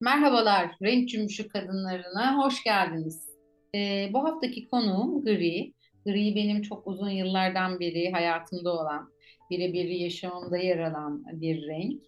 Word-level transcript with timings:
Merhabalar, 0.00 0.76
renk 0.82 1.08
cümbüşü 1.08 1.48
kadınlarına 1.48 2.44
hoş 2.44 2.64
geldiniz. 2.64 3.28
Ee, 3.74 4.10
bu 4.12 4.24
haftaki 4.24 4.68
konuğum 4.68 5.24
gri. 5.24 5.72
Gri 6.06 6.34
benim 6.34 6.62
çok 6.62 6.86
uzun 6.86 7.10
yıllardan 7.10 7.80
beri 7.80 8.12
hayatımda 8.12 8.72
olan, 8.72 9.12
birebir 9.50 9.88
yaşamımda 9.88 10.58
yer 10.58 10.78
alan 10.78 11.24
bir 11.32 11.66
renk. 11.66 12.02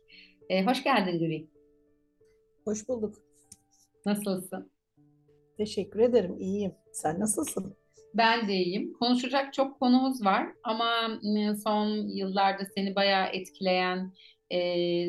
Ee, 0.48 0.64
hoş 0.64 0.84
geldin 0.84 1.18
gri. 1.18 1.46
Hoş 2.64 2.88
bulduk. 2.88 3.14
Nasılsın? 4.06 4.70
Teşekkür 5.56 6.00
ederim. 6.00 6.38
İyiyim. 6.38 6.72
Sen 6.92 7.20
nasılsın? 7.20 7.76
Ben 8.14 8.48
de 8.48 8.54
iyiyim. 8.54 8.92
Konuşacak 8.92 9.52
çok 9.52 9.80
konumuz 9.80 10.24
var 10.24 10.46
ama 10.64 10.90
e, 11.38 11.54
son 11.54 11.88
yıllarda 12.08 12.64
seni 12.74 12.94
bayağı 12.94 13.26
etkileyen 13.26 14.12
e, 14.50 14.58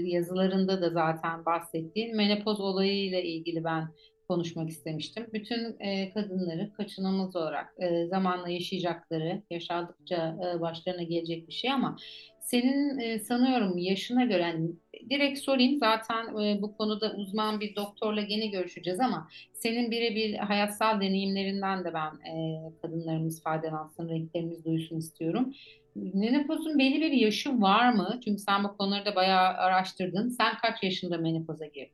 yazılarında 0.10 0.82
da 0.82 0.90
zaten 0.90 1.46
bahsettiğin 1.46 2.16
menopoz 2.16 2.60
olayıyla 2.60 3.20
ilgili 3.20 3.64
ben 3.64 3.88
konuşmak 4.28 4.70
istemiştim. 4.70 5.28
Bütün 5.34 5.80
e, 5.80 6.14
kadınları 6.14 6.74
kaçınılmaz 6.74 7.36
olarak 7.36 7.76
e, 7.80 8.08
zamanla 8.08 8.50
yaşayacakları, 8.50 9.42
yaşadıkça 9.50 10.38
e, 10.46 10.62
başlarına 10.62 11.04
gelecek 11.04 11.48
bir 11.48 11.54
şey 11.54 11.72
ama 11.72 11.98
senin 12.44 13.00
e, 13.00 13.20
sanıyorum 13.20 13.78
yaşına 13.78 14.26
göre 14.26 14.42
yani 14.42 14.72
direkt 15.10 15.40
sorayım 15.40 15.80
zaten 15.80 16.38
e, 16.38 16.62
bu 16.62 16.78
konuda 16.78 17.14
uzman 17.16 17.60
bir 17.60 17.76
doktorla 17.76 18.22
gene 18.22 18.48
görüşeceğiz 18.48 19.00
ama 19.00 19.30
senin 19.54 19.92
birebir 19.92 20.34
hayatsal 20.34 21.02
deneyimlerinden 21.02 21.84
de 21.84 21.94
ben 21.94 22.30
e, 22.32 22.62
kadınlarımız 22.82 23.44
faydalansın, 23.44 24.10
renklerimiz 24.10 24.66
duysun 24.66 24.98
istiyorum. 24.98 25.54
Menopozun 25.96 26.80
belli 26.80 27.02
bir 27.02 27.12
yaşı 27.12 27.62
var 27.62 27.94
mı? 27.94 28.20
Çünkü 28.26 28.42
sen 28.42 28.64
bu 28.64 28.78
konuları 28.78 29.06
da 29.06 29.16
bayağı 29.16 29.54
araştırdın. 29.54 30.30
Sen 30.30 30.58
kaç 30.62 30.84
yaşında 30.84 31.18
menopoza 31.18 31.66
girdin? 31.66 31.94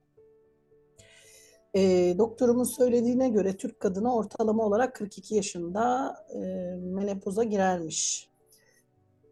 E, 1.76 2.14
doktorumun 2.18 2.78
söylediğine 2.78 3.30
göre 3.30 3.58
Türk 3.58 3.80
kadını 3.80 4.16
ortalama 4.16 4.64
olarak 4.64 4.96
42 4.96 5.36
yaşında 5.36 6.16
e, 6.36 6.40
menopoza 6.76 7.44
girermiş. 7.44 8.29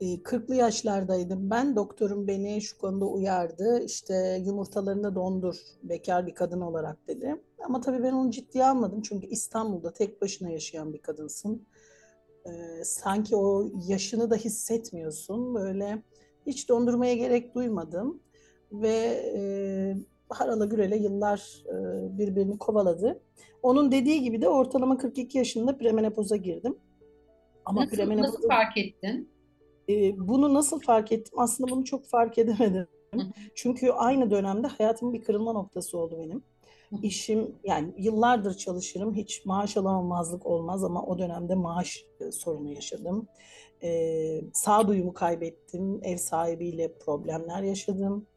40'lı 0.01 0.55
yaşlardaydım 0.55 1.49
ben. 1.49 1.75
Doktorum 1.75 2.27
beni 2.27 2.61
şu 2.61 2.77
konuda 2.77 3.05
uyardı. 3.05 3.83
İşte 3.83 4.41
yumurtalarını 4.45 5.15
dondur 5.15 5.55
bekar 5.83 6.27
bir 6.27 6.35
kadın 6.35 6.61
olarak 6.61 7.07
dedi. 7.07 7.35
Ama 7.65 7.81
tabii 7.81 8.03
ben 8.03 8.13
onu 8.13 8.31
ciddiye 8.31 8.65
almadım. 8.65 9.01
Çünkü 9.01 9.27
İstanbul'da 9.27 9.93
tek 9.93 10.21
başına 10.21 10.49
yaşayan 10.49 10.93
bir 10.93 11.01
kadınsın. 11.01 11.67
Ee, 12.45 12.83
sanki 12.83 13.35
o 13.35 13.71
yaşını 13.87 14.29
da 14.29 14.35
hissetmiyorsun. 14.35 15.55
Böyle 15.55 16.03
hiç 16.45 16.69
dondurmaya 16.69 17.13
gerek 17.13 17.55
duymadım. 17.55 18.19
Ve 18.71 19.23
e, 19.35 19.41
Harala 20.29 20.65
Gürel'e 20.65 20.97
yıllar 20.97 21.63
e, 21.67 21.77
birbirini 22.17 22.57
kovaladı. 22.57 23.21
Onun 23.63 23.91
dediği 23.91 24.21
gibi 24.21 24.41
de 24.41 24.49
ortalama 24.49 24.97
42 24.97 25.37
yaşında 25.37 25.77
premenopoza 25.77 26.35
girdim. 26.35 26.77
Ama 27.65 27.81
nasıl, 27.81 27.95
premenopoza... 27.95 28.33
nasıl 28.33 28.47
fark 28.47 28.77
ettin? 28.77 29.29
E, 29.89 30.27
bunu 30.27 30.53
nasıl 30.53 30.79
fark 30.79 31.11
ettim? 31.11 31.39
Aslında 31.39 31.71
bunu 31.71 31.85
çok 31.85 32.05
fark 32.05 32.37
edemedim. 32.37 32.87
Çünkü 33.55 33.91
aynı 33.91 34.31
dönemde 34.31 34.67
hayatımın 34.67 35.13
bir 35.13 35.21
kırılma 35.21 35.53
noktası 35.53 35.97
oldu 35.97 36.17
benim. 36.19 36.43
İşim 37.01 37.55
yani 37.63 37.93
yıllardır 37.97 38.57
çalışırım 38.57 39.15
hiç 39.15 39.45
maaş 39.45 39.77
alamamazlık 39.77 40.45
olmaz 40.45 40.83
ama 40.83 41.03
o 41.03 41.19
dönemde 41.19 41.55
maaş 41.55 42.05
e, 42.19 42.31
sorunu 42.31 42.73
yaşadım. 42.73 43.27
Ee, 43.83 44.41
sağduyumu 44.53 45.13
kaybettim, 45.13 45.99
ev 46.03 46.17
sahibiyle 46.17 46.93
problemler 46.97 47.63
yaşadım. 47.63 48.27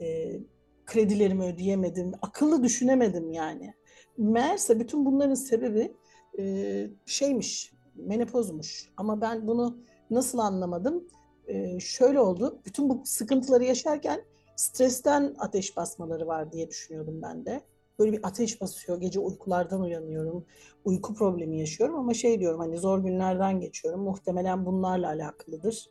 Ee, 0.00 0.40
kredilerimi 0.86 1.44
ödeyemedim, 1.44 2.12
akıllı 2.22 2.62
düşünemedim 2.62 3.32
yani. 3.32 3.74
Meğerse 4.18 4.80
bütün 4.80 5.06
bunların 5.06 5.34
sebebi 5.34 5.96
e, 6.38 6.86
şeymiş, 7.06 7.72
menopozmuş. 7.94 8.90
Ama 8.96 9.20
ben 9.20 9.46
bunu 9.46 9.78
Nasıl 10.10 10.38
anlamadım? 10.38 11.04
Ee, 11.48 11.80
şöyle 11.80 12.20
oldu. 12.20 12.58
Bütün 12.66 12.88
bu 12.88 13.02
sıkıntıları 13.04 13.64
yaşarken 13.64 14.22
stresten 14.56 15.34
ateş 15.38 15.76
basmaları 15.76 16.26
var 16.26 16.52
diye 16.52 16.68
düşünüyordum 16.68 17.22
ben 17.22 17.46
de. 17.46 17.60
Böyle 17.98 18.12
bir 18.12 18.20
ateş 18.22 18.60
basıyor. 18.60 19.00
Gece 19.00 19.20
uykulardan 19.20 19.80
uyanıyorum. 19.80 20.46
Uyku 20.84 21.14
problemi 21.14 21.60
yaşıyorum 21.60 21.96
ama 21.96 22.14
şey 22.14 22.40
diyorum 22.40 22.60
hani 22.60 22.78
zor 22.78 22.98
günlerden 22.98 23.60
geçiyorum. 23.60 24.00
Muhtemelen 24.00 24.66
bunlarla 24.66 25.08
alakalıdır 25.08 25.90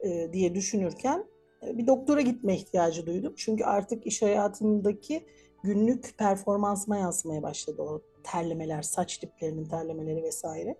e, 0.00 0.32
diye 0.32 0.54
düşünürken 0.54 1.24
e, 1.66 1.78
bir 1.78 1.86
doktora 1.86 2.20
gitme 2.20 2.56
ihtiyacı 2.56 3.06
duydum. 3.06 3.34
Çünkü 3.36 3.64
artık 3.64 4.06
iş 4.06 4.22
hayatındaki 4.22 5.26
günlük 5.62 6.18
performansıma 6.18 6.96
yansımaya 6.96 7.42
başladı 7.42 7.82
o 7.82 8.02
terlemeler, 8.22 8.82
saç 8.82 9.22
diplerinin 9.22 9.64
terlemeleri 9.64 10.22
vesaire. 10.22 10.76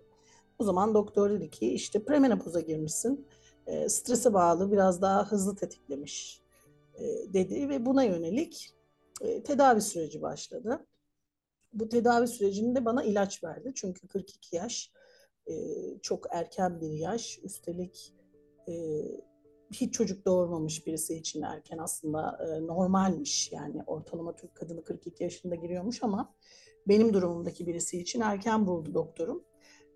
O 0.59 0.63
zaman 0.63 0.93
doktor 0.93 1.29
dedi 1.29 1.49
ki 1.49 1.73
işte 1.73 2.05
premenopoza 2.05 2.59
girmişsin. 2.59 3.27
E, 3.67 3.89
strese 3.89 4.33
bağlı 4.33 4.71
biraz 4.71 5.01
daha 5.01 5.31
hızlı 5.31 5.55
tetiklemiş 5.55 6.41
e, 6.93 7.33
dedi 7.33 7.69
ve 7.69 7.85
buna 7.85 8.03
yönelik 8.03 8.75
e, 9.21 9.43
tedavi 9.43 9.81
süreci 9.81 10.21
başladı. 10.21 10.85
Bu 11.73 11.89
tedavi 11.89 12.27
sürecinde 12.27 12.85
bana 12.85 13.03
ilaç 13.03 13.43
verdi. 13.43 13.71
Çünkü 13.75 14.07
42 14.07 14.55
yaş 14.55 14.91
e, 15.47 15.53
çok 16.01 16.25
erken 16.31 16.81
bir 16.81 16.91
yaş. 16.91 17.39
Üstelik 17.43 18.13
e, 18.67 18.73
hiç 19.71 19.93
çocuk 19.93 20.25
doğurmamış 20.25 20.87
birisi 20.87 21.15
için 21.15 21.41
erken 21.41 21.77
aslında 21.77 22.37
e, 22.47 22.67
normalmiş. 22.67 23.51
Yani 23.51 23.83
ortalama 23.87 24.35
Türk 24.35 24.55
kadını 24.55 24.83
42 24.83 25.23
yaşında 25.23 25.55
giriyormuş 25.55 26.03
ama 26.03 26.35
benim 26.87 27.13
durumumdaki 27.13 27.67
birisi 27.67 27.99
için 27.99 28.21
erken 28.21 28.67
buldu 28.67 28.93
doktorum. 28.93 29.48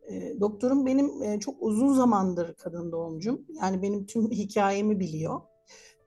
E, 0.10 0.40
doktorum 0.40 0.86
benim 0.86 1.24
e, 1.24 1.40
çok 1.40 1.56
uzun 1.60 1.94
zamandır 1.94 2.54
kadın 2.54 2.92
doğumcum. 2.92 3.46
Yani 3.62 3.82
benim 3.82 4.06
tüm 4.06 4.32
hikayemi 4.32 5.00
biliyor. 5.00 5.42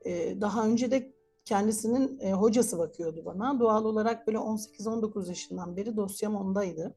E, 0.04 0.40
daha 0.40 0.66
önce 0.66 0.90
de 0.90 1.12
kendisinin 1.44 2.18
e, 2.20 2.32
hocası 2.32 2.78
bakıyordu 2.78 3.22
bana. 3.24 3.60
Doğal 3.60 3.84
olarak 3.84 4.26
böyle 4.26 4.38
18-19 4.38 5.28
yaşından 5.28 5.76
beri 5.76 5.96
dosyam 5.96 6.36
ondaydı. 6.36 6.96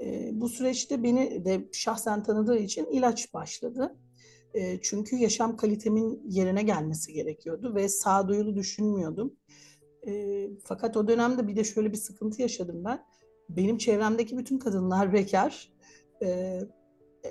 E, 0.00 0.30
bu 0.32 0.48
süreçte 0.48 1.02
beni 1.02 1.44
de 1.44 1.68
şahsen 1.72 2.22
tanıdığı 2.22 2.58
için 2.58 2.86
ilaç 2.86 3.34
başladı. 3.34 3.96
E, 4.54 4.80
çünkü 4.82 5.16
yaşam 5.16 5.56
kalitemin 5.56 6.22
yerine 6.28 6.62
gelmesi 6.62 7.12
gerekiyordu 7.12 7.74
ve 7.74 7.88
sağduyulu 7.88 8.56
düşünmüyordum. 8.56 9.36
E, 10.06 10.48
fakat 10.64 10.96
o 10.96 11.08
dönemde 11.08 11.48
bir 11.48 11.56
de 11.56 11.64
şöyle 11.64 11.92
bir 11.92 11.96
sıkıntı 11.96 12.42
yaşadım 12.42 12.84
ben. 12.84 13.04
Benim 13.48 13.78
çevremdeki 13.78 14.38
bütün 14.38 14.58
kadınlar 14.58 15.12
bekar 15.12 15.73
e, 16.22 16.60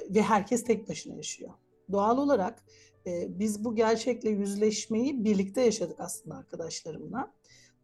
ve 0.09 0.21
herkes 0.21 0.63
tek 0.63 0.89
başına 0.89 1.15
yaşıyor. 1.15 1.51
Doğal 1.91 2.17
olarak 2.17 2.63
e, 3.07 3.39
biz 3.39 3.65
bu 3.65 3.75
gerçekle 3.75 4.29
yüzleşmeyi 4.29 5.23
birlikte 5.23 5.61
yaşadık 5.61 5.99
aslında 5.99 6.35
arkadaşlarımla. 6.35 7.33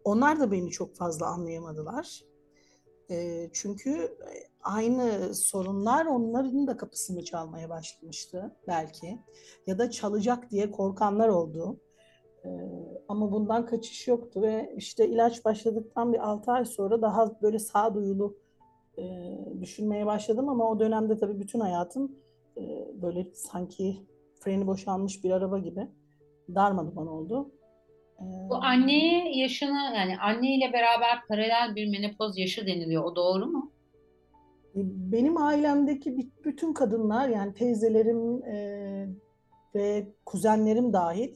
Onlar 0.03 0.39
da 0.39 0.51
beni 0.51 0.69
çok 0.69 0.95
fazla 0.95 1.27
anlayamadılar. 1.27 2.21
E, 3.11 3.49
çünkü 3.53 4.17
aynı 4.61 5.35
sorunlar 5.35 6.05
onların 6.05 6.67
da 6.67 6.77
kapısını 6.77 7.23
çalmaya 7.23 7.69
başlamıştı 7.69 8.55
belki. 8.67 9.19
Ya 9.67 9.79
da 9.79 9.91
çalacak 9.91 10.51
diye 10.51 10.71
korkanlar 10.71 11.27
oldu. 11.27 11.79
E, 12.45 12.49
ama 13.07 13.31
bundan 13.31 13.66
kaçış 13.66 14.07
yoktu 14.07 14.41
ve 14.41 14.73
işte 14.77 15.07
ilaç 15.07 15.45
başladıktan 15.45 16.13
bir 16.13 16.29
6 16.29 16.51
ay 16.51 16.66
sonra 16.66 17.01
daha 17.01 17.41
böyle 17.41 17.59
sağduyulu 17.59 18.37
e, 18.99 19.61
düşünmeye 19.61 20.05
başladım 20.05 20.49
ama 20.49 20.69
o 20.69 20.79
dönemde 20.79 21.19
tabii 21.19 21.39
bütün 21.39 21.59
hayatım 21.59 22.11
e, 22.57 22.87
böyle 23.01 23.27
sanki 23.33 23.97
freni 24.39 24.67
boşalmış 24.67 25.23
bir 25.23 25.31
araba 25.31 25.59
gibi 25.59 25.87
darmaduman 26.55 27.07
oldu. 27.07 27.51
E, 28.19 28.23
Bu 28.49 28.55
anneye 28.55 29.40
yaşını 29.40 29.93
yani 29.96 30.17
anne 30.17 30.55
ile 30.55 30.73
beraber 30.73 31.28
paralel 31.28 31.75
bir 31.75 31.90
menopoz 31.90 32.37
yaşı 32.37 32.67
deniliyor. 32.67 33.03
O 33.03 33.16
doğru 33.16 33.46
mu? 33.46 33.72
E, 34.75 34.79
benim 35.11 35.37
ailemdeki 35.37 36.29
bütün 36.45 36.73
kadınlar 36.73 37.29
yani 37.29 37.53
teyzelerim 37.53 38.43
e, 38.43 39.07
ve 39.75 40.07
kuzenlerim 40.25 40.93
dahil 40.93 41.35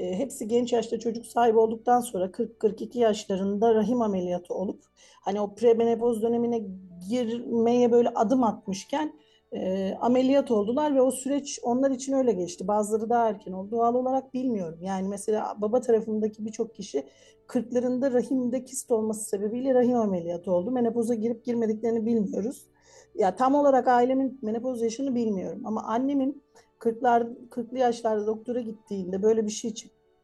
e, 0.00 0.18
hepsi 0.18 0.48
genç 0.48 0.72
yaşta 0.72 0.98
çocuk 0.98 1.26
sahibi 1.26 1.58
olduktan 1.58 2.00
sonra 2.00 2.24
40-42 2.24 2.98
yaşlarında 2.98 3.74
rahim 3.74 4.02
ameliyatı 4.02 4.54
olup 4.54 4.82
hani 5.20 5.40
o 5.40 5.54
premenopoz 5.54 6.22
dönemine 6.22 6.62
girmeye 7.08 7.92
böyle 7.92 8.08
adım 8.08 8.44
atmışken 8.44 9.12
e, 9.52 9.94
ameliyat 10.00 10.50
oldular 10.50 10.94
ve 10.94 11.00
o 11.00 11.10
süreç 11.10 11.60
onlar 11.62 11.90
için 11.90 12.12
öyle 12.12 12.32
geçti. 12.32 12.68
Bazıları 12.68 13.10
daha 13.10 13.28
erken 13.28 13.52
oldu. 13.52 13.70
Doğal 13.70 13.94
olarak 13.94 14.34
bilmiyorum. 14.34 14.78
Yani 14.82 15.08
mesela 15.08 15.54
baba 15.58 15.80
tarafındaki 15.80 16.44
birçok 16.44 16.74
kişi 16.74 17.06
40'larında 17.48 18.12
rahimde 18.12 18.64
kist 18.64 18.90
olması 18.90 19.24
sebebiyle 19.28 19.74
rahim 19.74 19.96
ameliyatı 19.96 20.52
oldu. 20.52 20.70
Menopoza 20.70 21.14
girip 21.14 21.44
girmediklerini 21.44 22.06
bilmiyoruz. 22.06 22.66
Ya 23.14 23.36
tam 23.36 23.54
olarak 23.54 23.88
ailemin 23.88 24.38
menopoz 24.42 24.82
yaşını 24.82 25.14
bilmiyorum 25.14 25.62
ama 25.64 25.82
annemin 25.82 26.42
40'lar 26.80 27.48
40'lı 27.50 27.78
yaşlarda 27.78 28.26
doktora 28.26 28.60
gittiğinde 28.60 29.22
böyle 29.22 29.46
bir 29.46 29.50
şey 29.50 29.74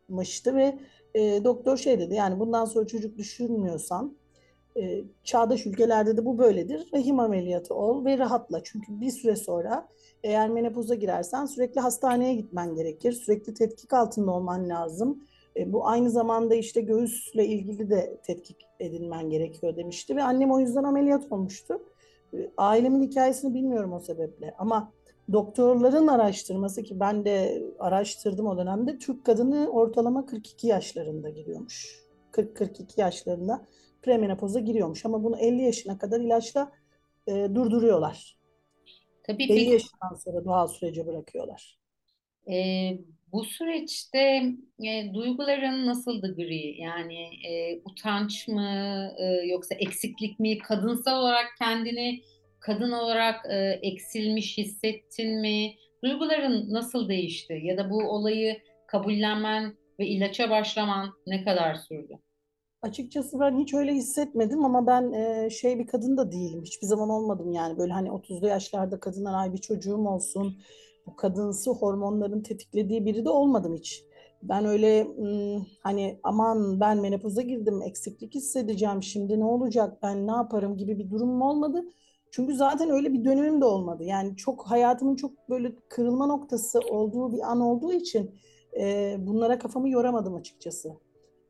başlamıştı 0.08 0.54
ve 0.54 0.78
e, 1.14 1.44
doktor 1.44 1.76
şey 1.76 1.98
dedi 1.98 2.14
yani 2.14 2.40
bundan 2.40 2.64
sonra 2.64 2.86
çocuk 2.86 3.18
düşünmüyorsan 3.18 4.16
e, 4.76 5.04
çağdaş 5.24 5.66
ülkelerde 5.66 6.16
de 6.16 6.24
bu 6.24 6.38
böyledir. 6.38 6.88
Rahim 6.94 7.20
ameliyatı 7.20 7.74
ol 7.74 8.04
ve 8.04 8.18
rahatla. 8.18 8.60
Çünkü 8.64 9.00
bir 9.00 9.10
süre 9.10 9.36
sonra 9.36 9.88
eğer 10.22 10.48
menopoza 10.48 10.94
girersen 10.94 11.46
sürekli 11.46 11.80
hastaneye 11.80 12.34
gitmen 12.34 12.74
gerekir. 12.74 13.12
Sürekli 13.12 13.54
tetkik 13.54 13.92
altında 13.92 14.30
olman 14.30 14.68
lazım. 14.68 15.22
E, 15.56 15.72
bu 15.72 15.86
aynı 15.86 16.10
zamanda 16.10 16.54
işte 16.54 16.80
göğüsle 16.80 17.46
ilgili 17.46 17.90
de 17.90 18.20
tetkik 18.22 18.56
edilmen 18.80 19.30
gerekiyor 19.30 19.76
demişti 19.76 20.16
ve 20.16 20.22
annem 20.22 20.50
o 20.50 20.60
yüzden 20.60 20.84
ameliyat 20.84 21.32
olmuştu. 21.32 21.82
E, 22.34 22.50
ailemin 22.56 23.02
hikayesini 23.02 23.54
bilmiyorum 23.54 23.92
o 23.92 24.00
sebeple 24.00 24.54
ama 24.58 24.92
doktorların 25.32 26.06
araştırması 26.06 26.82
ki 26.82 27.00
ben 27.00 27.24
de 27.24 27.62
araştırdım 27.78 28.46
o 28.46 28.58
dönemde 28.58 28.98
Türk 28.98 29.24
kadını 29.24 29.70
ortalama 29.70 30.26
42 30.26 30.66
yaşlarında 30.66 31.30
giriyormuş. 31.30 32.06
40-42 32.32 33.00
yaşlarında 33.00 33.66
premenopoza 34.02 34.60
giriyormuş 34.60 35.04
ama 35.04 35.24
bunu 35.24 35.38
50 35.38 35.62
yaşına 35.62 35.98
kadar 35.98 36.20
ilaçla 36.20 36.72
e, 37.26 37.32
durduruyorlar. 37.54 38.36
Tabii 39.22 39.44
50 39.44 39.48
peki 39.48 39.70
yaşından 39.70 40.14
sonra 40.24 40.44
doğal 40.44 40.68
sürece 40.68 41.06
bırakıyorlar. 41.06 41.78
e, 42.52 42.54
bu 43.32 43.44
süreçte 43.44 44.18
e, 44.84 45.14
duyguların 45.14 45.86
nasıldı 45.86 46.36
gri? 46.36 46.80
Yani 46.80 47.46
e, 47.48 47.80
utanç 47.84 48.48
mı 48.48 49.10
e, 49.18 49.24
yoksa 49.24 49.74
eksiklik 49.74 50.40
mi? 50.40 50.58
Kadınsal 50.58 51.20
olarak 51.20 51.46
kendini 51.58 52.22
kadın 52.66 52.92
olarak 52.92 53.46
e, 53.50 53.56
eksilmiş 53.82 54.58
hissettin 54.58 55.40
mi? 55.40 55.74
Duyguların 56.04 56.72
nasıl 56.72 57.08
değişti? 57.08 57.60
Ya 57.62 57.78
da 57.78 57.90
bu 57.90 57.96
olayı 57.96 58.56
kabullenmen 58.86 59.74
ve 59.98 60.06
ilaça 60.06 60.50
başlaman 60.50 61.10
ne 61.26 61.44
kadar 61.44 61.74
sürdü? 61.74 62.18
Açıkçası 62.82 63.40
ben 63.40 63.58
hiç 63.58 63.74
öyle 63.74 63.94
hissetmedim 63.94 64.64
ama 64.64 64.86
ben 64.86 65.12
e, 65.12 65.50
şey 65.50 65.78
bir 65.78 65.86
kadın 65.86 66.16
da 66.16 66.32
değilim. 66.32 66.62
Hiçbir 66.64 66.86
zaman 66.86 67.10
olmadım 67.10 67.52
yani. 67.52 67.78
Böyle 67.78 67.92
hani 67.92 68.08
30'lu 68.08 68.48
yaşlarda 68.48 69.00
kadınlar 69.00 69.42
ay 69.42 69.52
bir 69.52 69.58
çocuğum 69.58 70.06
olsun. 70.08 70.58
Bu 71.06 71.16
kadınsı 71.16 71.70
hormonların 71.70 72.42
tetiklediği 72.42 73.06
biri 73.06 73.24
de 73.24 73.30
olmadım 73.30 73.74
hiç. 73.74 74.04
Ben 74.42 74.64
öyle 74.64 75.06
hani 75.82 76.20
aman 76.22 76.80
ben 76.80 76.98
menopoza 77.00 77.42
girdim, 77.42 77.82
eksiklik 77.82 78.34
hissedeceğim, 78.34 79.02
şimdi 79.02 79.40
ne 79.40 79.44
olacak, 79.44 80.02
ben 80.02 80.26
ne 80.26 80.30
yaparım 80.30 80.76
gibi 80.76 80.98
bir 80.98 81.10
durumum 81.10 81.42
olmadı. 81.42 81.84
Çünkü 82.36 82.54
zaten 82.54 82.90
öyle 82.90 83.12
bir 83.12 83.24
dönemim 83.24 83.60
de 83.60 83.64
olmadı. 83.64 84.04
Yani 84.04 84.36
çok 84.36 84.66
hayatımın 84.66 85.16
çok 85.16 85.48
böyle 85.48 85.72
kırılma 85.88 86.26
noktası 86.26 86.80
olduğu 86.80 87.32
bir 87.32 87.50
an 87.50 87.60
olduğu 87.60 87.92
için 87.92 88.34
e, 88.78 89.16
bunlara 89.18 89.58
kafamı 89.58 89.88
yoramadım 89.88 90.34
açıkçası. 90.34 90.96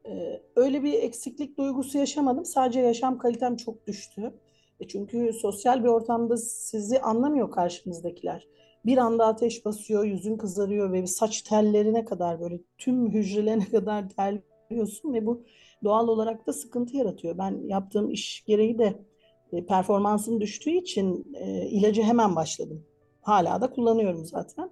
Ee, 0.08 0.42
öyle 0.56 0.82
bir 0.82 0.92
eksiklik 0.92 1.58
duygusu 1.58 1.98
yaşamadım. 1.98 2.44
Sadece 2.44 2.80
yaşam 2.80 3.18
kalitem 3.18 3.56
çok 3.56 3.86
düştü. 3.86 4.34
E 4.80 4.88
çünkü 4.88 5.32
sosyal 5.32 5.84
bir 5.84 5.88
ortamda 5.88 6.36
sizi 6.36 7.00
anlamıyor 7.00 7.50
karşınızdakiler. 7.50 8.48
Bir 8.84 8.98
anda 8.98 9.26
ateş 9.26 9.64
basıyor, 9.64 10.04
yüzün 10.04 10.36
kızarıyor 10.36 10.92
ve 10.92 11.06
saç 11.06 11.42
tellerine 11.42 12.04
kadar 12.04 12.40
böyle 12.40 12.60
tüm 12.78 13.10
hücrelerine 13.10 13.64
kadar 13.70 14.08
terliyorsun 14.08 15.14
ve 15.14 15.26
bu 15.26 15.44
doğal 15.84 16.08
olarak 16.08 16.46
da 16.46 16.52
sıkıntı 16.52 16.96
yaratıyor. 16.96 17.38
Ben 17.38 17.68
yaptığım 17.68 18.10
iş 18.10 18.44
gereği 18.46 18.78
de 18.78 19.06
e, 19.52 19.66
performansım 19.66 20.40
düştüğü 20.40 20.70
için 20.70 21.32
e, 21.34 21.66
ilacı 21.66 22.02
hemen 22.02 22.37
başladım. 22.37 22.84
Hala 23.20 23.60
da 23.60 23.70
kullanıyorum 23.70 24.25
zaten. 24.25 24.70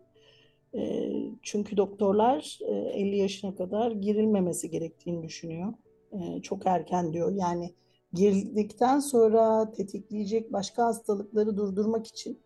E, 0.75 1.13
çünkü 1.43 1.77
doktorlar 1.77 2.59
e, 2.69 2.75
50 2.75 3.17
yaşına 3.17 3.55
kadar 3.55 3.91
girilmemesi 3.91 4.71
gerektiğini 4.71 5.23
düşünüyor. 5.23 5.75
E, 6.13 6.43
çok 6.43 6.67
erken 6.67 7.13
diyor. 7.13 7.33
Yani 7.35 7.75
girdikten 8.13 8.99
sonra 8.99 9.71
tetikleyecek 9.71 10.53
başka 10.53 10.87
hastalıkları 10.87 11.57
durdurmak 11.57 12.07
için 12.07 12.43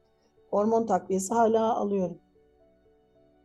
hormon 0.50 0.86
takviyesi 0.86 1.34
hala 1.34 1.76
alıyorum. 1.76 2.18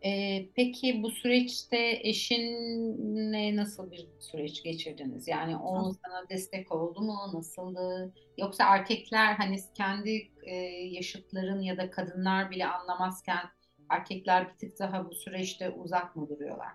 Ee, 0.05 0.45
peki 0.55 1.03
bu 1.03 1.11
süreçte 1.11 1.99
eşinle 2.03 3.55
nasıl 3.55 3.91
bir 3.91 4.07
süreç 4.19 4.63
geçirdiniz? 4.63 5.27
Yani 5.27 5.57
o 5.57 5.93
sana 5.93 6.29
destek 6.29 6.71
oldu 6.71 7.01
mu? 7.01 7.17
Nasıldı? 7.33 8.13
Yoksa 8.37 8.63
erkekler 8.75 9.33
hani 9.33 9.59
kendi 9.73 10.31
e, 10.43 10.55
yaşıtların 10.91 11.61
ya 11.61 11.77
da 11.77 11.91
kadınlar 11.91 12.51
bile 12.51 12.67
anlamazken 12.67 13.45
erkekler 13.89 14.49
bir 14.49 14.57
tık 14.57 14.79
daha 14.79 15.09
bu 15.09 15.15
süreçte 15.15 15.69
uzak 15.69 16.15
mı 16.15 16.29
duruyorlar? 16.29 16.71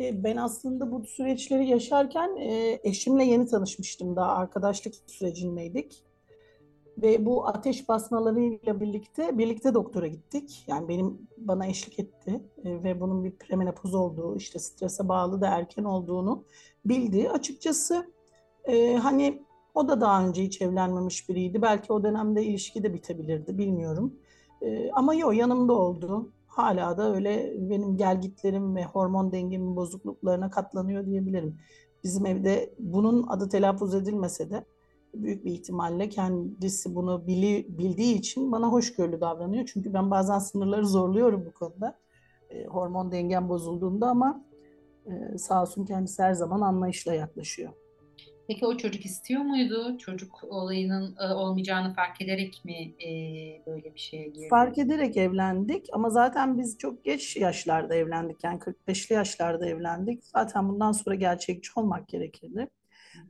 E, 0.00 0.24
Ben 0.24 0.36
aslında 0.36 0.92
bu 0.92 1.06
süreçleri 1.06 1.68
yaşarken 1.68 2.36
eşimle 2.84 3.24
yeni 3.24 3.46
tanışmıştım. 3.46 4.16
Daha 4.16 4.32
arkadaşlık 4.32 4.94
sürecindeydik. 5.06 6.05
Ve 7.02 7.26
bu 7.26 7.46
ateş 7.46 7.88
basmalarıyla 7.88 8.80
birlikte 8.80 9.38
birlikte 9.38 9.74
doktora 9.74 10.06
gittik. 10.06 10.64
Yani 10.66 10.88
benim 10.88 11.28
bana 11.38 11.66
eşlik 11.66 11.98
etti 11.98 12.40
E, 12.64 12.82
ve 12.84 13.00
bunun 13.00 13.24
bir 13.24 13.30
premenopoz 13.30 13.94
olduğu, 13.94 14.36
işte 14.36 14.58
strese 14.58 15.08
bağlı 15.08 15.40
da 15.40 15.46
erken 15.46 15.84
olduğunu 15.84 16.44
bildi. 16.84 17.30
Açıkçası 17.30 18.12
e, 18.64 18.96
hani 18.96 19.42
o 19.74 19.88
da 19.88 20.00
daha 20.00 20.26
önce 20.26 20.42
hiç 20.42 20.62
evlenmemiş 20.62 21.28
biriydi. 21.28 21.62
Belki 21.62 21.92
o 21.92 22.02
dönemde 22.02 22.44
ilişki 22.44 22.82
de 22.82 22.94
bitebilirdi, 22.94 23.58
bilmiyorum. 23.58 24.14
E, 24.62 24.90
ama 24.90 25.14
yok 25.14 25.36
yanımda 25.36 25.72
oldu. 25.72 26.32
Hala 26.46 26.98
da 26.98 27.14
öyle 27.14 27.54
benim 27.58 27.96
gelgitlerim 27.96 28.76
ve 28.76 28.84
hormon 28.84 29.32
dengemin 29.32 29.76
bozukluklarına 29.76 30.50
katlanıyor 30.50 31.06
diyebilirim. 31.06 31.58
Bizim 32.04 32.26
evde 32.26 32.74
bunun 32.78 33.26
adı 33.26 33.48
telaffuz 33.48 33.94
edilmese 33.94 34.50
de 34.50 34.64
büyük 35.22 35.44
bir 35.44 35.52
ihtimalle 35.52 36.08
kendisi 36.08 36.94
bunu 36.94 37.26
bili, 37.26 37.66
bildiği 37.68 38.14
için 38.14 38.52
bana 38.52 38.68
hoşgörülü 38.68 39.20
davranıyor. 39.20 39.70
Çünkü 39.72 39.94
ben 39.94 40.10
bazen 40.10 40.38
sınırları 40.38 40.86
zorluyorum 40.86 41.46
bu 41.46 41.52
konuda. 41.52 41.98
E, 42.50 42.64
hormon 42.64 43.12
dengem 43.12 43.48
bozulduğunda 43.48 44.06
ama 44.06 44.44
e, 45.06 45.38
sağ 45.38 45.62
olsun 45.62 45.84
kendisi 45.84 46.22
her 46.22 46.32
zaman 46.32 46.60
anlayışla 46.60 47.14
yaklaşıyor. 47.14 47.72
Peki 48.48 48.66
o 48.66 48.76
çocuk 48.76 49.06
istiyor 49.06 49.42
muydu? 49.42 49.98
Çocuk 49.98 50.44
olayının 50.44 51.16
e, 51.20 51.34
olmayacağını 51.34 51.94
fark 51.94 52.20
ederek 52.20 52.62
mi 52.64 52.94
e, 53.06 53.10
böyle 53.66 53.94
bir 53.94 54.00
şeye 54.00 54.28
girdi? 54.28 54.48
Fark 54.50 54.78
ederek 54.78 55.16
evlendik 55.16 55.86
ama 55.92 56.10
zaten 56.10 56.58
biz 56.58 56.78
çok 56.78 57.04
geç 57.04 57.36
yaşlarda 57.36 57.94
evlendik. 57.94 58.44
Yani 58.44 58.58
45'li 58.58 59.14
yaşlarda 59.14 59.66
evlendik. 59.66 60.24
Zaten 60.24 60.68
bundan 60.68 60.92
sonra 60.92 61.14
gerçekçi 61.14 61.70
olmak 61.76 62.08
gerekirdi. 62.08 62.68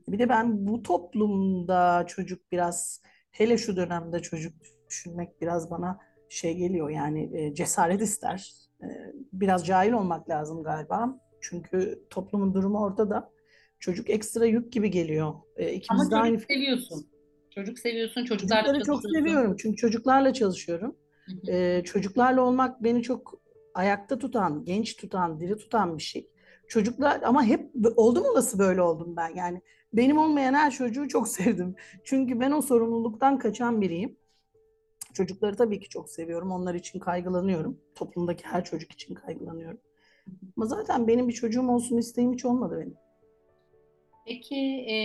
Bir 0.08 0.18
de 0.18 0.28
ben 0.28 0.66
bu 0.66 0.82
toplumda 0.82 2.04
çocuk 2.06 2.52
biraz 2.52 3.02
hele 3.30 3.58
şu 3.58 3.76
dönemde 3.76 4.22
çocuk 4.22 4.54
düşünmek 4.88 5.40
biraz 5.40 5.70
bana 5.70 5.98
şey 6.28 6.56
geliyor 6.56 6.90
yani 6.90 7.30
e, 7.32 7.54
cesaret 7.54 8.02
ister. 8.02 8.52
E, 8.82 8.86
biraz 9.32 9.66
cahil 9.66 9.92
olmak 9.92 10.30
lazım 10.30 10.62
galiba. 10.62 11.20
Çünkü 11.40 12.02
toplumun 12.10 12.54
durumu 12.54 12.80
ortada. 12.80 13.30
Çocuk 13.80 14.10
ekstra 14.10 14.46
yük 14.46 14.72
gibi 14.72 14.90
geliyor. 14.90 15.34
E, 15.56 15.64
Ama 15.64 15.72
ikimiz 15.72 16.10
de 16.10 16.16
aynı 16.16 16.40
seviyorsun. 16.40 17.06
Çocuk 17.50 17.78
seviyorsun, 17.78 18.24
çocuklarla 18.24 18.64
Çocukları 18.64 18.84
çok 18.84 19.10
seviyorum 19.10 19.56
çünkü 19.58 19.76
çocuklarla 19.76 20.32
çalışıyorum. 20.32 20.96
Hı 21.26 21.32
hı. 21.32 21.52
Ee, 21.52 21.82
çocuklarla 21.84 22.40
olmak 22.42 22.82
beni 22.82 23.02
çok 23.02 23.40
ayakta 23.74 24.18
tutan, 24.18 24.64
genç 24.64 24.96
tutan, 24.96 25.40
diri 25.40 25.56
tutan 25.56 25.98
bir 25.98 26.02
şey. 26.02 26.30
Çocuklar 26.68 27.22
ama 27.22 27.44
hep 27.44 27.70
oldum 27.96 28.24
olası 28.24 28.58
böyle 28.58 28.82
oldum 28.82 29.16
ben. 29.16 29.34
Yani 29.34 29.62
benim 29.92 30.18
olmayan 30.18 30.54
her 30.54 30.70
çocuğu 30.70 31.08
çok 31.08 31.28
sevdim. 31.38 31.76
Çünkü 32.04 32.40
ben 32.40 32.50
o 32.52 32.62
sorumluluktan 32.62 33.38
kaçan 33.38 33.80
biriyim. 33.80 34.16
Çocukları 35.14 35.56
tabii 35.56 35.80
ki 35.80 35.88
çok 35.88 36.10
seviyorum. 36.10 36.52
Onlar 36.52 36.74
için 36.74 36.98
kaygılanıyorum. 36.98 37.80
Toplumdaki 37.94 38.44
her 38.44 38.64
çocuk 38.64 38.92
için 38.92 39.14
kaygılanıyorum. 39.14 39.80
Ama 40.56 40.66
zaten 40.66 41.08
benim 41.08 41.28
bir 41.28 41.32
çocuğum 41.32 41.68
olsun 41.68 41.96
isteğim 41.96 42.32
hiç 42.32 42.44
olmadı 42.44 42.78
benim. 42.80 42.94
Peki 44.26 44.56
e, 44.90 44.96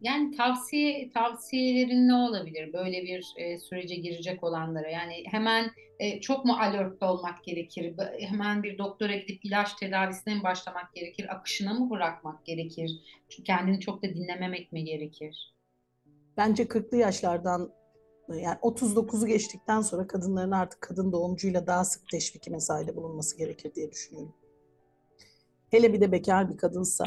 yani 0.00 0.36
tavsiye 0.36 1.10
tavsiyelerin 1.10 2.08
ne 2.08 2.14
olabilir 2.14 2.72
böyle 2.72 3.02
bir 3.02 3.34
e, 3.36 3.58
sürece 3.58 3.94
girecek 3.94 4.44
olanlara? 4.44 4.88
Yani 4.88 5.24
hemen 5.26 5.70
e, 5.98 6.20
çok 6.20 6.44
mu 6.44 6.52
alertte 6.52 7.04
olmak 7.04 7.44
gerekir? 7.44 7.94
Hemen 8.20 8.62
bir 8.62 8.78
doktora 8.78 9.16
gidip 9.16 9.44
ilaç 9.44 9.74
tedavisine 9.74 10.34
mi 10.34 10.42
başlamak 10.42 10.94
gerekir? 10.94 11.34
Akışına 11.34 11.74
mı 11.74 11.90
bırakmak 11.90 12.46
gerekir? 12.46 12.90
Çünkü 13.28 13.42
kendini 13.42 13.80
çok 13.80 14.02
da 14.02 14.08
dinlememek 14.08 14.72
mi 14.72 14.84
gerekir? 14.84 15.54
Bence 16.36 16.62
40'lı 16.62 16.96
yaşlardan 16.96 17.70
yani 18.28 18.58
39'u 18.62 19.26
geçtikten 19.26 19.80
sonra 19.80 20.06
kadınların 20.06 20.50
artık 20.50 20.80
kadın 20.80 21.12
doğumcuyla 21.12 21.66
daha 21.66 21.84
sık 21.84 22.08
teşviki 22.08 22.50
mesaide 22.50 22.96
bulunması 22.96 23.38
gerekir 23.38 23.74
diye 23.74 23.90
düşünüyorum. 23.90 24.34
Hele 25.70 25.92
bir 25.92 26.00
de 26.00 26.12
bekar 26.12 26.50
bir 26.52 26.56
kadınsa 26.56 27.04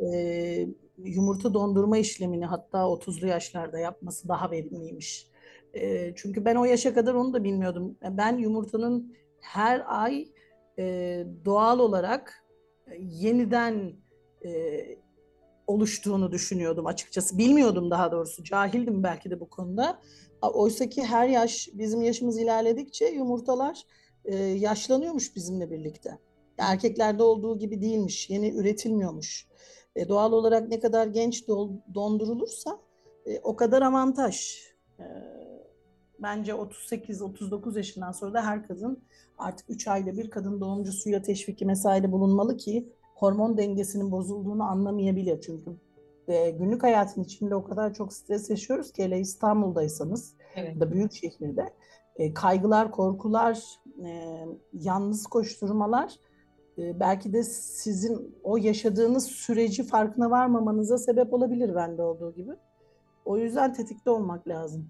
e, 0.00 0.68
yumurta 0.98 1.54
dondurma 1.54 1.98
işlemini 1.98 2.46
hatta 2.46 2.78
30'lu 2.78 3.26
yaşlarda 3.26 3.78
yapması 3.78 4.28
daha 4.28 4.50
verimliymiş. 4.50 5.26
E, 5.74 6.12
çünkü 6.14 6.44
ben 6.44 6.56
o 6.56 6.64
yaşa 6.64 6.94
kadar 6.94 7.14
onu 7.14 7.32
da 7.32 7.44
bilmiyordum. 7.44 7.96
Ben 8.10 8.38
yumurtanın 8.38 9.14
her 9.40 9.82
ay 9.86 10.28
e, 10.78 11.26
doğal 11.44 11.78
olarak 11.78 12.44
yeniden 12.98 13.92
e, 14.44 14.80
oluştuğunu 15.66 16.32
düşünüyordum 16.32 16.86
açıkçası. 16.86 17.38
Bilmiyordum 17.38 17.90
daha 17.90 18.12
doğrusu. 18.12 18.44
Cahildim 18.44 19.02
belki 19.02 19.30
de 19.30 19.40
bu 19.40 19.48
konuda. 19.48 20.00
Oysa 20.42 20.88
ki 20.88 21.02
her 21.02 21.28
yaş 21.28 21.68
bizim 21.72 22.02
yaşımız 22.02 22.38
ilerledikçe 22.38 23.06
yumurtalar 23.06 23.82
e, 24.24 24.36
yaşlanıyormuş 24.36 25.36
bizimle 25.36 25.70
birlikte. 25.70 26.18
Erkeklerde 26.58 27.22
olduğu 27.22 27.58
gibi 27.58 27.80
değilmiş. 27.80 28.30
Yeni 28.30 28.50
üretilmiyormuş. 28.50 29.46
E, 29.96 30.08
doğal 30.08 30.32
olarak 30.32 30.68
ne 30.68 30.80
kadar 30.80 31.06
genç 31.06 31.48
dondurulursa 31.94 32.78
e, 33.26 33.40
o 33.40 33.56
kadar 33.56 33.82
avantaj. 33.82 34.58
E, 34.98 35.04
bence 36.18 36.52
38-39 36.52 37.76
yaşından 37.76 38.12
sonra 38.12 38.34
da 38.34 38.46
her 38.46 38.66
kadın 38.66 39.02
artık 39.38 39.70
3 39.70 39.88
ayda 39.88 40.16
bir 40.16 40.30
kadın 40.30 40.60
doğumcu 40.60 40.92
suya 40.92 41.22
teşviki 41.22 41.66
mesaide 41.66 42.12
bulunmalı 42.12 42.56
ki 42.56 42.92
hormon 43.14 43.56
dengesinin 43.56 44.12
bozulduğunu 44.12 44.62
anlamayabilir. 44.62 45.40
Çünkü 45.40 45.70
e, 46.28 46.50
günlük 46.50 46.82
hayatın 46.82 47.22
içinde 47.22 47.54
o 47.54 47.64
kadar 47.64 47.94
çok 47.94 48.12
stres 48.12 48.50
yaşıyoruz 48.50 48.92
ki 48.92 49.04
hele 49.04 49.20
İstanbul'daysanız 49.20 50.34
evet. 50.56 50.80
da 50.80 50.92
büyük 50.92 51.12
şehirde 51.12 51.72
e, 52.16 52.34
kaygılar, 52.34 52.90
korkular, 52.90 53.62
e, 54.04 54.44
yalnız 54.72 55.26
koşturmalar 55.26 56.14
e, 56.78 57.00
belki 57.00 57.32
de 57.32 57.42
sizin 57.42 58.34
o 58.42 58.56
yaşadığınız 58.56 59.26
süreci 59.26 59.82
farkına 59.82 60.30
varmamanıza 60.30 60.98
sebep 60.98 61.34
olabilir 61.34 61.74
bende 61.74 62.02
olduğu 62.02 62.34
gibi. 62.34 62.52
O 63.24 63.38
yüzden 63.38 63.72
tetikte 63.72 64.10
olmak 64.10 64.48
lazım. 64.48 64.88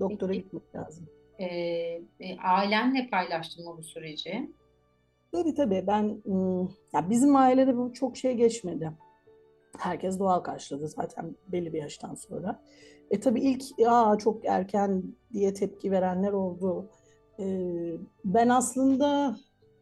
Doktora 0.00 0.32
Peki, 0.32 0.42
gitmek 0.42 0.74
lazım. 0.74 1.06
E, 1.38 1.44
e, 1.44 2.38
ailenle 2.44 3.08
paylaştın 3.10 3.64
mı 3.64 3.74
bu 3.78 3.82
süreci? 3.82 4.52
Tabii 5.32 5.54
tabii. 5.54 5.84
Ben 5.86 6.22
ya 6.92 7.10
bizim 7.10 7.36
ailede 7.36 7.76
bu 7.76 7.92
çok 7.92 8.16
şey 8.16 8.34
geçmedi. 8.34 8.92
Herkes 9.78 10.18
doğal 10.18 10.40
karşıladı 10.40 10.88
zaten 10.88 11.36
belli 11.48 11.72
bir 11.72 11.78
yaştan 11.78 12.14
sonra. 12.14 12.62
E 13.10 13.20
tabii 13.20 13.40
ilk 13.40 13.62
Aa, 13.86 14.18
çok 14.18 14.44
erken 14.44 15.02
diye 15.32 15.54
tepki 15.54 15.90
verenler 15.90 16.32
oldu. 16.32 16.90
Ee, 17.40 17.92
ben 18.24 18.48
aslında 18.48 19.36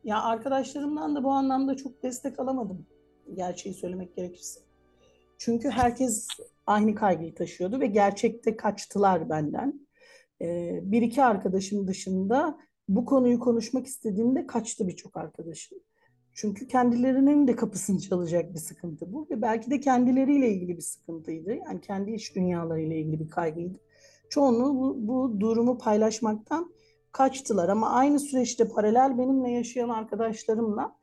ya 0.07 0.23
arkadaşlarımdan 0.23 1.17
da 1.17 1.25
bu 1.25 1.31
anlamda 1.31 1.77
çok 1.77 2.03
destek 2.03 2.41
alamadım. 2.41 2.87
Gerçeği 3.35 3.75
söylemek 3.75 4.17
gerekirse. 4.17 4.61
Çünkü 5.39 5.71
herkes 5.71 6.29
aynı 6.67 6.95
kaygıyı 6.95 7.35
taşıyordu 7.35 7.81
ve 7.81 7.87
gerçekte 7.87 8.57
kaçtılar 8.57 9.31
benden. 9.31 9.87
Ee, 10.43 10.81
bir 10.83 11.03
iki 11.03 11.25
arkadaşım 11.25 11.89
dışında 11.89 12.59
bu 12.89 13.05
konuyu 13.05 13.41
konuşmak 13.41 13.87
istediğimde 13.87 14.47
kaçtı 14.47 14.89
birçok 14.89 15.17
arkadaşım. 15.17 15.79
Çünkü 16.35 16.69
kendilerinin 16.69 17.49
de 17.49 17.57
kapısını 17.57 18.01
çalacak 18.01 18.55
bir 18.55 18.59
sıkıntı 18.59 19.13
bu 19.13 19.27
ve 19.31 19.43
belki 19.43 19.71
de 19.71 19.81
kendileriyle 19.81 20.51
ilgili 20.51 20.77
bir 20.77 20.83
sıkıntıydı. 20.83 21.55
Yani 21.55 21.81
kendi 21.81 22.13
iç 22.13 22.35
dünyalarıyla 22.35 22.97
ilgili 22.97 23.21
bir 23.21 23.31
kaygıydı. 23.31 23.79
Çoğunluğu 24.31 24.81
bu, 24.81 25.09
bu 25.09 25.41
durumu 25.41 25.79
paylaşmaktan 25.79 26.73
kaçtılar 27.17 27.69
ama 27.69 27.91
aynı 27.91 28.21
süreçte 28.21 28.69
paralel 28.69 29.19
benimle 29.19 29.51
yaşayan 29.51 29.89
arkadaşlarımla 29.89 30.97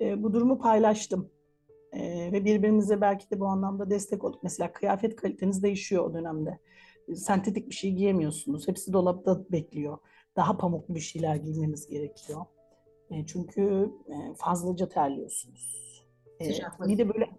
e, 0.00 0.22
bu 0.22 0.32
durumu 0.32 0.58
paylaştım. 0.58 1.30
E, 1.92 2.32
ve 2.32 2.44
birbirimize 2.44 3.00
belki 3.00 3.30
de 3.30 3.40
bu 3.40 3.46
anlamda 3.46 3.90
destek 3.90 4.24
olduk. 4.24 4.42
Mesela 4.42 4.72
kıyafet 4.72 5.16
kaliteniz 5.16 5.62
değişiyor 5.62 6.04
o 6.04 6.14
dönemde. 6.14 6.58
Sentetik 7.14 7.68
bir 7.68 7.74
şey 7.74 7.92
giyemiyorsunuz. 7.92 8.68
Hepsi 8.68 8.92
dolapta 8.92 9.44
bekliyor 9.52 9.98
daha 10.36 10.56
pamuklu 10.56 10.94
bir 10.94 11.00
şeyler 11.00 11.36
giymeniz 11.36 11.88
gerekiyor. 11.88 12.44
E, 13.10 13.26
çünkü 13.26 13.90
e, 14.08 14.34
fazlaca 14.34 14.88
terliyorsunuz. 14.88 15.80
E, 16.40 16.48
bir 16.88 16.98
de 16.98 17.14
böyle 17.14 17.30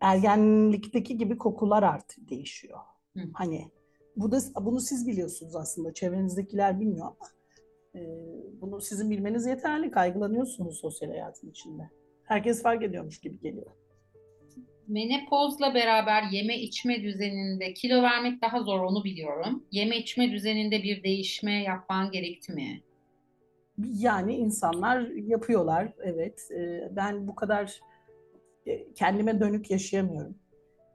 ergenlikteki 0.00 1.18
gibi 1.18 1.38
kokular 1.38 1.82
artık 1.82 2.30
değişiyor. 2.30 2.78
Hı. 3.16 3.20
Hani 3.32 3.70
bu 4.16 4.32
da 4.32 4.38
bunu 4.60 4.80
siz 4.80 5.06
biliyorsunuz 5.06 5.56
aslında. 5.56 5.94
Çevrenizdekiler 5.94 6.80
bilmiyor 6.80 7.06
ama 7.06 7.16
e, 7.16 7.35
bunu 8.60 8.80
sizin 8.80 9.10
bilmeniz 9.10 9.46
yeterli. 9.46 9.90
Kaygılanıyorsunuz 9.90 10.78
sosyal 10.78 11.08
hayatın 11.08 11.50
içinde. 11.50 11.82
Herkes 12.24 12.62
fark 12.62 12.82
ediyormuş 12.82 13.20
gibi 13.20 13.40
geliyor 13.40 13.72
menopozla 14.88 15.74
beraber 15.74 16.22
yeme 16.22 16.58
içme 16.58 17.02
düzeninde 17.02 17.74
kilo 17.74 18.02
vermek 18.02 18.42
daha 18.42 18.62
zor 18.62 18.80
onu 18.80 19.04
biliyorum. 19.04 19.64
Yeme 19.70 19.96
içme 19.98 20.32
düzeninde 20.32 20.82
bir 20.82 21.02
değişme 21.02 21.62
yapman 21.62 22.10
gerekti 22.10 22.52
mi? 22.52 22.82
Yani 23.78 24.36
insanlar 24.36 25.00
yapıyorlar 25.10 25.92
evet. 26.02 26.48
Ee, 26.50 26.88
ben 26.96 27.28
bu 27.28 27.34
kadar 27.34 27.80
e, 28.66 28.92
kendime 28.92 29.40
dönük 29.40 29.70
yaşayamıyorum. 29.70 30.38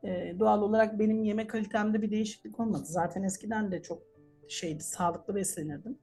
Ee, 0.03 0.35
doğal 0.39 0.61
olarak 0.61 0.99
benim 0.99 1.23
yeme 1.23 1.47
kalitemde 1.47 2.01
bir 2.01 2.11
değişiklik 2.11 2.59
olmadı. 2.59 2.83
Zaten 2.85 3.23
eskiden 3.23 3.71
de 3.71 3.81
çok 3.81 4.03
şeydi, 4.47 4.83
sağlıklı 4.83 5.35
beslenirdim. 5.35 5.99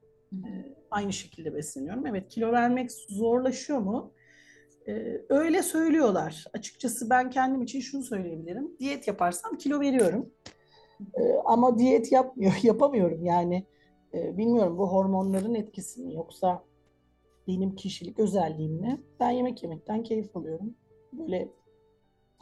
Aynı 0.91 1.13
şekilde 1.13 1.55
besleniyorum. 1.55 2.07
Evet 2.07 2.29
kilo 2.29 2.53
vermek 2.53 2.93
zorlaşıyor 2.93 3.79
mu? 3.79 4.13
Ee, 4.89 5.21
öyle 5.29 5.63
söylüyorlar. 5.63 6.45
Açıkçası 6.53 7.11
ben 7.11 7.31
kendim 7.31 7.63
için 7.63 7.81
şunu 7.81 8.03
söyleyebilirim. 8.03 8.77
Diyet 8.79 9.09
yaparsam 9.09 9.57
kilo 9.57 9.81
veriyorum. 9.81 10.31
Ee, 11.15 11.35
ama 11.45 11.79
diyet 11.79 12.13
yapmıyor, 12.13 12.53
yapamıyorum 12.63 13.25
yani. 13.25 13.67
E, 14.15 14.37
bilmiyorum 14.37 14.79
bu 14.79 14.93
hormonların 14.93 15.55
etkisi 15.55 16.03
mi 16.03 16.15
yoksa 16.15 16.65
benim 17.49 17.75
kişilik 17.75 18.19
özelliğim 18.19 18.73
mi? 18.73 19.01
Ben 19.21 19.31
yemek 19.31 19.63
yemekten 19.63 20.03
keyif 20.03 20.37
alıyorum. 20.37 20.75
Böyle 21.13 21.49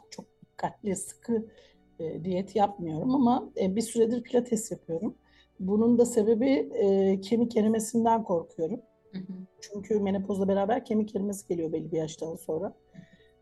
çok 0.09 0.25
dikkatli, 0.41 0.95
sıkı 0.95 1.47
e, 1.99 2.23
diyet 2.23 2.55
yapmıyorum 2.55 3.15
ama 3.15 3.49
e, 3.61 3.75
bir 3.75 3.81
süredir 3.81 4.23
pilates 4.23 4.71
yapıyorum. 4.71 5.15
Bunun 5.59 5.97
da 5.97 6.05
sebebi 6.05 6.49
e, 6.73 7.21
kemik 7.21 7.57
erimesinden 7.57 8.23
korkuyorum. 8.23 8.81
Çünkü 9.61 9.99
menopozla 9.99 10.47
beraber 10.47 10.85
kemik 10.85 11.15
erimesi 11.15 11.47
geliyor 11.47 11.73
belli 11.73 11.91
bir 11.91 11.97
yaştan 11.97 12.35
sonra. 12.35 12.73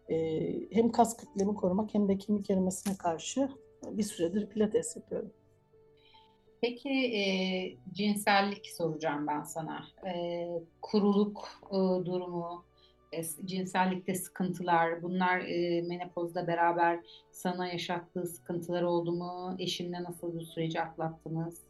Ee, 0.10 0.53
hem 0.72 0.91
kas 0.91 1.17
kütlemi 1.17 1.55
korumak 1.55 1.93
hem 1.93 2.07
de 2.07 2.17
kemik 2.17 2.50
erimesine 2.50 2.98
karşı 2.98 3.50
bir 3.91 4.03
süredir 4.03 4.50
pilates 4.50 4.95
yapıyorum. 4.95 5.34
Peki 6.62 6.89
e, 6.89 7.24
cinsellik 7.93 8.67
soracağım 8.67 9.27
ben 9.27 9.43
sana. 9.43 9.86
E, 10.07 10.48
kuruluk 10.81 11.50
e, 11.72 12.05
durumu, 12.05 12.65
e, 13.12 13.24
cinsellikte 13.45 14.15
sıkıntılar, 14.15 15.03
bunlar 15.03 15.39
e, 15.39 15.81
menopozda 15.81 16.48
beraber 16.48 17.00
sana 17.31 17.67
yaşattığı 17.67 18.25
sıkıntılar 18.25 18.81
oldu 18.81 19.12
mu? 19.12 19.55
Eşinle 19.60 20.03
nasıl 20.03 20.36
bu 20.36 20.45
süreci 20.45 20.81
atlattınız? 20.81 21.62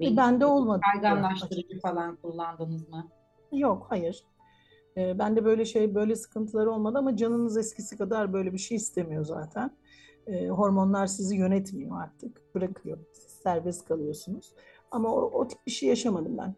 E, 0.00 0.16
bende 0.16 0.46
olmadı. 0.46 0.80
Kayganlaştırıcı 0.92 1.80
falan 1.80 2.16
kullandınız 2.16 2.88
mı? 2.88 3.08
Yok, 3.52 3.86
hayır. 3.88 4.24
E, 4.96 5.18
bende 5.18 5.44
böyle 5.44 5.64
şey, 5.64 5.94
böyle 5.94 6.16
sıkıntılar 6.16 6.66
olmadı 6.66 6.98
ama 6.98 7.16
canınız 7.16 7.56
eskisi 7.56 7.96
kadar 7.96 8.32
böyle 8.32 8.52
bir 8.52 8.58
şey 8.58 8.76
istemiyor 8.76 9.24
zaten. 9.24 9.76
E, 10.26 10.48
hormonlar 10.48 11.06
sizi 11.06 11.36
yönetmiyor 11.36 12.02
artık. 12.02 12.54
Bırakıyor. 12.54 12.98
Siz 13.12 13.32
serbest 13.32 13.88
kalıyorsunuz. 13.88 14.54
Ama 14.90 15.14
o, 15.14 15.20
o 15.20 15.48
tip 15.48 15.66
bir 15.66 15.72
şey 15.72 15.88
yaşamadım 15.88 16.38
ben. 16.38 16.54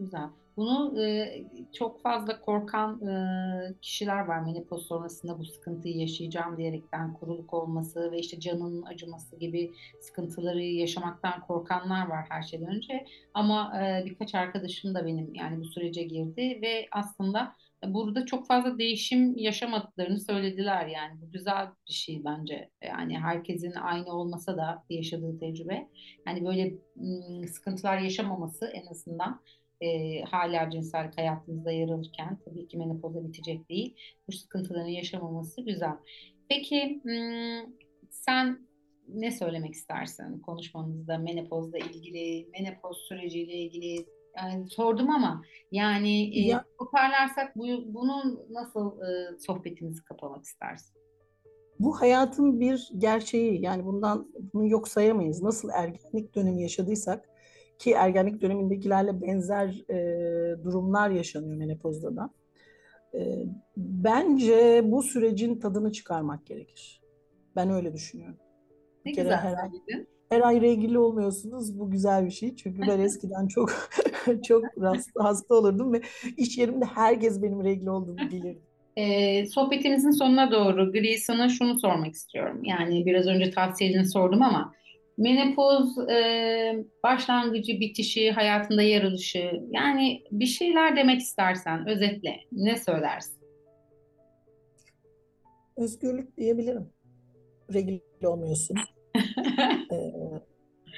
Güzel. 0.00 0.28
Bunu 0.56 1.02
e, 1.02 1.44
çok 1.72 2.02
fazla 2.02 2.40
korkan 2.40 3.06
e, 3.06 3.74
kişiler 3.82 4.24
var. 4.24 4.40
Menopoz 4.40 4.86
sonrasında 4.86 5.38
bu 5.38 5.44
sıkıntıyı 5.44 5.96
yaşayacağım 5.96 6.56
diyerekten 6.56 7.14
kuruluk 7.14 7.54
olması 7.54 8.12
ve 8.12 8.18
işte 8.18 8.40
canının 8.40 8.82
acıması 8.82 9.36
gibi 9.36 9.72
sıkıntıları 10.00 10.62
yaşamaktan 10.62 11.40
korkanlar 11.40 12.06
var 12.06 12.26
her 12.28 12.42
şeyden 12.42 12.76
önce. 12.76 13.06
Ama 13.34 13.80
e, 13.80 14.04
birkaç 14.04 14.34
arkadaşım 14.34 14.94
da 14.94 15.06
benim 15.06 15.34
yani 15.34 15.60
bu 15.60 15.64
sürece 15.64 16.02
girdi 16.02 16.58
ve 16.62 16.88
aslında 16.92 17.54
burada 17.86 18.26
çok 18.26 18.46
fazla 18.46 18.78
değişim 18.78 19.36
yaşamadıklarını 19.36 20.20
söylediler 20.20 20.86
yani. 20.86 21.20
Bu 21.22 21.30
güzel 21.30 21.68
bir 21.88 21.92
şey 21.92 22.24
bence. 22.24 22.70
Yani 22.82 23.18
herkesin 23.18 23.72
aynı 23.72 24.12
olmasa 24.12 24.56
da 24.56 24.84
yaşadığı 24.90 25.38
tecrübe. 25.38 25.88
Yani 26.26 26.44
böyle 26.44 26.74
sıkıntılar 27.46 27.98
yaşamaması 27.98 28.66
en 28.66 28.86
azından 28.86 29.40
e, 29.82 30.22
hala 30.22 30.70
cinsellik 30.70 31.18
hayatımızda 31.18 31.72
yer 31.72 31.88
alırken 31.88 32.38
tabii 32.44 32.68
ki 32.68 32.78
menopoza 32.78 33.24
bitecek 33.24 33.68
değil. 33.68 33.96
Bu 34.28 34.32
sıkıntıların 34.32 34.86
yaşamaması 34.86 35.60
güzel. 35.60 35.96
Peki 36.48 37.02
sen 38.10 38.58
ne 39.08 39.30
söylemek 39.30 39.74
istersin 39.74 40.40
konuşmamızda 40.40 41.18
menopozla 41.18 41.78
ilgili, 41.78 42.48
menopoz 42.50 42.96
süreciyle 42.96 43.52
ilgili 43.52 44.06
yani 44.36 44.68
sordum 44.68 45.10
ama 45.10 45.42
yani 45.72 46.38
e, 46.38 46.40
ya, 46.40 46.64
toparlarsak 46.78 47.56
bu, 47.56 47.64
bunun 47.94 48.46
nasıl 48.50 49.00
e, 49.00 49.38
sohbetimizi 49.38 50.04
kapamak 50.04 50.44
istersin? 50.44 50.96
Bu 51.78 52.00
hayatın 52.00 52.60
bir 52.60 52.90
gerçeği 52.98 53.62
yani 53.62 53.84
bundan 53.84 54.32
bunu 54.54 54.68
yok 54.68 54.88
sayamayız. 54.88 55.42
Nasıl 55.42 55.68
ergenlik 55.74 56.34
dönemi 56.34 56.62
yaşadıysak 56.62 57.31
ki 57.78 57.92
ergenlik 57.92 58.42
dönemindekilerle 58.42 59.22
benzer 59.22 59.84
e, 59.90 60.64
durumlar 60.64 61.10
yaşanıyor 61.10 61.56
menopozda 61.56 62.16
da. 62.16 62.30
Ee, 63.14 63.44
bence 63.76 64.80
bu 64.84 65.02
sürecin 65.02 65.60
tadını 65.60 65.92
çıkarmak 65.92 66.46
gerekir. 66.46 67.00
Ben 67.56 67.70
öyle 67.70 67.94
düşünüyorum. 67.94 68.36
Ne 69.06 69.12
Bir 69.12 69.16
güzel 69.16 69.36
her 69.36 69.52
ay, 69.52 69.70
her 70.28 70.40
ay 70.40 70.60
regl 70.60 70.94
olmuyorsunuz. 70.94 71.78
Bu 71.78 71.90
güzel 71.90 72.26
bir 72.26 72.30
şey. 72.30 72.56
Çünkü 72.56 72.82
ben 72.88 73.00
eskiden 73.04 73.46
çok 73.46 73.88
çok 74.46 74.64
hasta, 75.18 75.54
olurdum 75.54 75.92
ve 75.92 76.00
iş 76.36 76.58
yerimde 76.58 76.84
herkes 76.84 77.42
benim 77.42 77.64
regl 77.64 77.86
olduğumu 77.86 78.18
bilirdi. 78.18 78.62
Ee, 78.96 79.46
sohbetimizin 79.46 80.10
sonuna 80.10 80.50
doğru 80.50 80.92
Gri 80.92 81.18
sana 81.18 81.48
şunu 81.48 81.80
sormak 81.80 82.14
istiyorum. 82.14 82.64
Yani 82.64 83.06
biraz 83.06 83.26
önce 83.26 83.50
tavsiyelerini 83.50 84.08
sordum 84.08 84.42
ama 84.42 84.74
menopoz 85.18 85.98
e, 86.10 86.84
başlangıcı, 87.02 87.80
bitişi, 87.80 88.30
hayatında 88.30 88.82
yer 88.82 89.02
alışı 89.04 89.62
yani 89.70 90.24
bir 90.30 90.46
şeyler 90.46 90.96
demek 90.96 91.20
istersen 91.20 91.88
özetle 91.88 92.40
ne 92.52 92.76
söylersin? 92.76 93.42
Özgürlük 95.76 96.36
diyebilirim. 96.36 96.88
Regl 97.74 97.98
olmuyorsun. 98.26 98.76
Ee, 99.92 100.12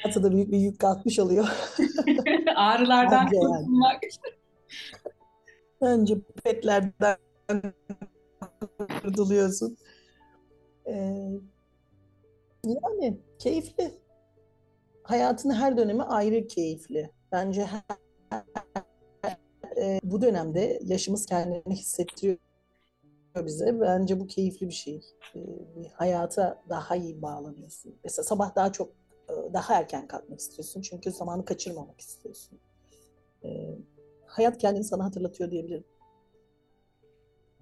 hayata 0.03 0.23
da 0.23 0.33
büyük 0.33 0.53
bir 0.53 0.59
yük 0.59 0.79
kalkmış 0.79 1.19
oluyor. 1.19 1.47
Ağrılardan 2.57 3.27
Bence 3.27 3.37
yani. 3.37 3.47
kurtulmak. 3.47 4.01
Bence 5.83 6.15
petlerden 6.45 6.91
kurtuluyorsun. 9.03 9.77
Ee, 10.87 10.93
yani 12.65 13.19
keyifli. 13.39 14.04
Hayatın 15.05 15.51
her 15.51 15.77
dönemi 15.77 16.03
ayrı 16.03 16.47
keyifli. 16.47 17.11
Bence 17.33 17.67
her, 17.67 17.83
e, 19.77 20.01
bu 20.03 20.21
dönemde 20.21 20.81
yaşımız 20.83 21.27
kendini 21.27 21.75
hissettiriyor 21.77 22.39
bize. 23.37 23.81
Bence 23.81 24.21
bu 24.21 24.27
keyifli 24.27 24.69
bir 24.69 24.75
şey. 24.75 25.01
Bir 25.77 25.87
hayata 25.87 26.63
daha 26.69 26.97
iyi 26.97 27.23
bağlanıyorsun. 27.23 27.95
Mesela 28.05 28.25
sabah 28.25 28.57
daha 28.57 28.73
çok 28.73 28.93
e, 29.29 29.53
daha 29.53 29.75
erken 29.75 30.07
kalkmak 30.07 30.41
istiyorsun. 30.41 30.81
Çünkü 30.81 31.13
zamanı 31.13 31.45
kaçırmamak 31.45 32.01
istiyorsun. 32.01 32.59
Ee, 33.45 33.79
hayat 34.27 34.59
kendini 34.59 34.85
sana 34.85 35.05
hatırlatıyor 35.05 35.51
diyebilirim. 35.51 35.85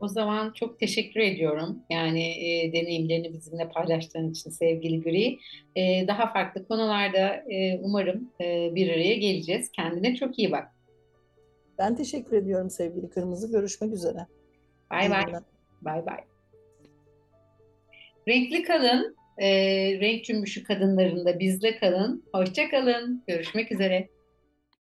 O 0.02 0.09
zaman 0.09 0.52
çok 0.52 0.80
teşekkür 0.80 1.21
ediyorum. 1.21 1.82
Yani 1.90 2.23
e, 2.23 2.73
deneyimlerini 2.73 3.32
bizimle 3.32 3.68
paylaştığın 3.68 4.30
için 4.30 4.50
sevgili 4.50 5.02
Gri. 5.02 5.38
E, 5.76 6.06
daha 6.09 6.32
farklı 6.32 6.68
konularda 6.68 7.28
e, 7.28 7.78
umarım 7.78 8.30
e, 8.40 8.75
bir 8.75 8.92
araya 8.92 9.14
geleceğiz. 9.14 9.73
Kendine 9.73 10.16
çok 10.16 10.38
iyi 10.38 10.52
bak. 10.52 10.68
Ben 11.78 11.97
teşekkür 11.97 12.37
ediyorum 12.37 12.71
sevgili 12.71 13.11
Kırmızı. 13.11 13.52
Görüşmek 13.52 13.92
üzere. 13.92 14.26
Bay 14.90 15.11
bay. 15.11 15.25
Bay 15.82 16.06
bay. 16.06 16.21
Renkli 18.28 18.62
kalın, 18.62 19.16
e, 19.38 19.49
renk 20.00 20.25
cümbüşü 20.25 20.64
kadınlarında 20.64 21.38
bizle 21.38 21.76
kalın. 21.76 22.25
Hoşça 22.32 22.71
kalın. 22.71 23.23
Görüşmek 23.26 23.73
üzere. 23.73 24.09